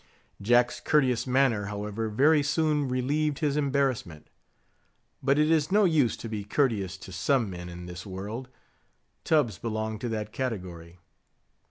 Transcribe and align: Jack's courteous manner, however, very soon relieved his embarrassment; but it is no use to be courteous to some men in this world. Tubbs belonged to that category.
Jack's 0.41 0.79
courteous 0.79 1.27
manner, 1.27 1.65
however, 1.65 2.09
very 2.09 2.41
soon 2.41 2.89
relieved 2.89 3.37
his 3.37 3.55
embarrassment; 3.55 4.31
but 5.21 5.37
it 5.37 5.51
is 5.51 5.71
no 5.71 5.85
use 5.85 6.17
to 6.17 6.27
be 6.27 6.43
courteous 6.43 6.97
to 6.97 7.11
some 7.11 7.51
men 7.51 7.69
in 7.69 7.85
this 7.85 8.03
world. 8.03 8.49
Tubbs 9.23 9.59
belonged 9.59 10.01
to 10.01 10.09
that 10.09 10.33
category. 10.33 10.97